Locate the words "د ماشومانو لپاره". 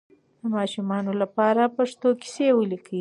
0.39-1.73